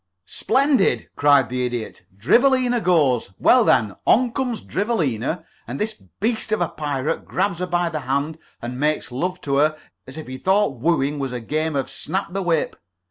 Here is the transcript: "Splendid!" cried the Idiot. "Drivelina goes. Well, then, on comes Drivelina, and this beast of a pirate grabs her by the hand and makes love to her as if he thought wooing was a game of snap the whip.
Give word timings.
"Splendid!" 0.25 1.11
cried 1.15 1.49
the 1.49 1.63
Idiot. 1.63 2.07
"Drivelina 2.17 2.81
goes. 2.83 3.35
Well, 3.37 3.63
then, 3.63 3.95
on 4.07 4.31
comes 4.31 4.61
Drivelina, 4.61 5.45
and 5.67 5.79
this 5.79 5.93
beast 5.93 6.51
of 6.51 6.59
a 6.59 6.69
pirate 6.69 7.23
grabs 7.25 7.59
her 7.59 7.67
by 7.67 7.89
the 7.91 7.99
hand 7.99 8.39
and 8.63 8.79
makes 8.79 9.11
love 9.11 9.39
to 9.41 9.57
her 9.57 9.77
as 10.07 10.17
if 10.17 10.25
he 10.25 10.39
thought 10.39 10.79
wooing 10.79 11.19
was 11.19 11.31
a 11.33 11.39
game 11.39 11.75
of 11.75 11.87
snap 11.87 12.33
the 12.33 12.41
whip. 12.41 12.77